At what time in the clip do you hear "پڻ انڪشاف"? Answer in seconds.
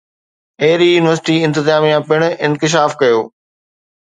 2.09-2.91